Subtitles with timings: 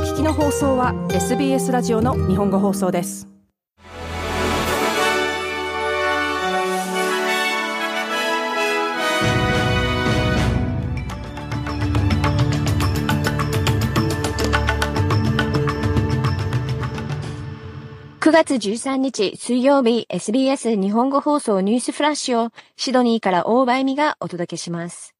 [0.00, 3.28] 聞きの放送は SBS ラジオの日本語放送です
[18.20, 25.19] 9月13日水曜日 SBS 日本語放送ニュースフラッシュをシドニーから大場恵美がお届けします。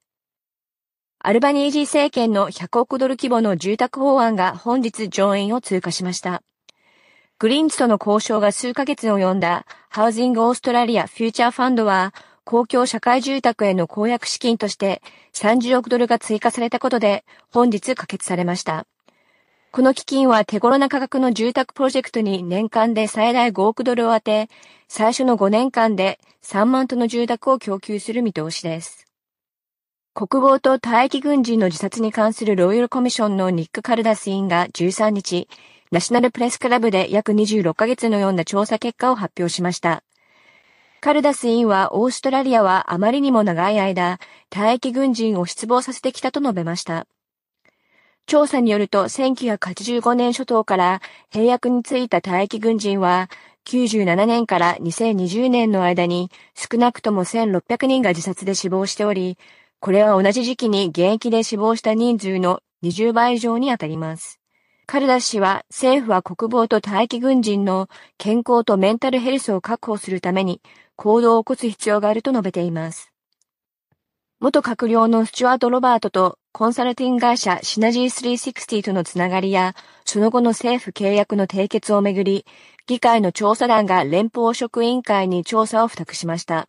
[1.23, 6.43] アルバニージー政権の100億ドル規模の住宅法案が本日上院を通過しました。
[7.39, 12.15] グリーンズとの交渉が数ヶ月に及んだハウジングオーストラリアフューチャーファンドは
[12.45, 15.03] 公共社会住宅への公約資金として
[15.35, 18.87] 30億ドルが追加されたことで本日可決されました。
[19.73, 24.49] この基金は手頃な価格の住宅プロジェクトに年間で最大5億ドルを当て、
[24.89, 29.10] 最初の5年間で3万トンの住宅を供給する見通しです。
[30.13, 35.49] 国防と退役軍人の自殺に関するロイヤルコミッションのニック・カルダス委員が13日、
[35.93, 40.03] ナショナルプレスクラブで約26ヶ月のような調査結果を発表しました。
[41.01, 44.19] カルダス委員はオーストラリアはあまりにも長い間、
[44.51, 47.07] 退役軍人を失望させてきたと述べました。
[48.27, 53.31] 調査によると1985年初頭から兵役に就いた退役軍人は
[53.65, 59.39] 97年から2020年の間に少なくとも1600人が自殺で死亡しており、
[59.81, 64.39] これは同じ時期に現役で死亡した人数の20倍以上にあたります。
[64.87, 70.61] カルダ氏は政府は国防と待機軍人の健康とメンタルヘルスを確保するために
[70.97, 73.11] 行動を起こす必要があると述べています。
[74.41, 79.75] 元閣僚のスチュワート・ロバートとコンサルティング会社シナジー360とのつながりや、
[80.05, 82.45] その後の政府契約の締結をめぐり、
[82.87, 86.69] 議会の調査団が連邦職員会に調査を付託しました。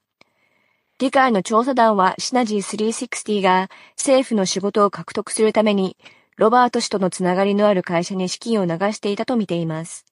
[1.01, 5.97] 議会の調査団はシナジー360が政府の仕事を獲得するために、
[6.37, 10.05] ロバート氏とのつながりのある会社に資金を流していたと見ています。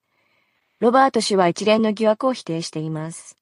[0.80, 3.38] ロバート氏は一連の疑惑を否定しています。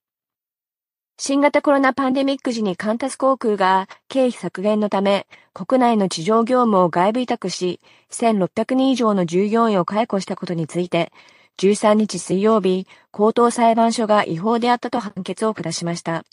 [1.18, 7.80] 新型コロナパンデミック時にカンタス航空が経費削減のため国内の地上業務を外部委託し
[8.12, 11.14] 1600人以上の従業員を解雇したことについて
[11.60, 16.26] 13日水曜日高等裁判所が違法であったと判決を下しました。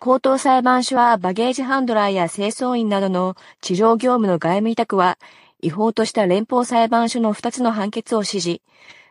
[0.00, 5.18] 高等裁判所はバゲージハンドラーや清掃員などの地上業務の外務委託は
[5.60, 8.62] 違法とした連邦裁判所の2つの判決を支持、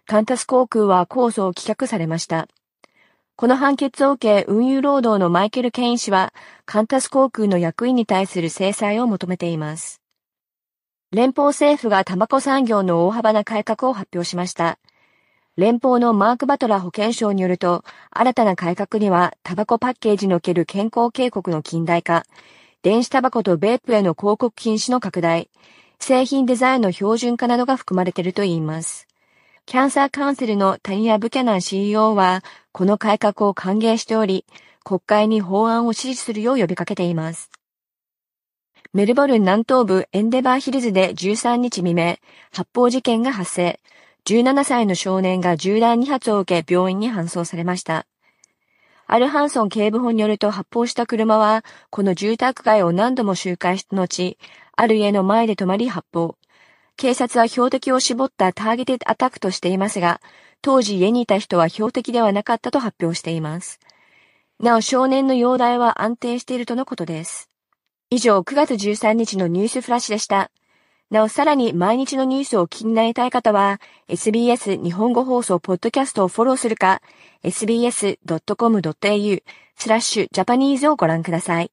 [0.05, 2.47] カンタス航空は控訴を棄却されました。
[3.35, 6.33] この判決を受け、運輸労働のマイケル・ケイン氏は、
[6.65, 10.01] カンタス航空の役員に対する制裁を求めています。
[11.11, 14.79] 連邦政府がタバコ産業の大幅な改革を発表しました。
[15.57, 22.25] 連邦のマーク・バトラ保健省によると、新たな改革には、タバコパッケージにおける健康警告の近代化、
[22.84, 25.50] 電子タバコとベープへの広告禁止の拡大、
[25.97, 29.07] 製品デザインの標準化などが含まれているといいます。
[29.66, 34.45] キャンサーカウンセルのタニア・ブキャナン CEO は、この改革を歓迎しており、
[34.84, 37.50] 国会に法案を支持するよう呼びかけています。
[38.94, 42.18] メルボルン南東部エンデバーヒルズで13日未明、
[42.51, 43.79] 発砲事件が発生。
[44.27, 48.05] 17歳の少年が銃弾2発を受け病院に搬送されました。
[49.05, 54.38] アルハンソン警部補によると発砲した車は、この住宅街を何度も周回した後、
[54.75, 56.35] ある家の前で止まり発砲。
[56.97, 60.19] 警察は標的を絞ったターゲテッドアタックとしていますが、
[60.61, 63.79] 当時家にいた人は標的ではなかったと発表しています。
[64.59, 67.49] なお少年の容体は安定しているとのことです。
[68.09, 70.51] 以上9月13日のニュースフラッシュでした。
[71.09, 73.79] なおさらに毎日のニュースを気になりたい方は、
[74.09, 77.01] SBS 日本語放送ポッドキャストをフォローするか、
[77.44, 79.44] sbs.com.au
[79.78, 81.72] スラッシュジャパニーズをご覧ください。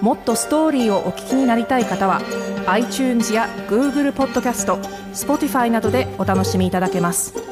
[0.00, 2.22] もっとストーリーをお聞きになりたい方は
[2.66, 4.76] iTunes や Google ポッドキャスト
[5.12, 7.47] Spotify などでお楽しみいただけます。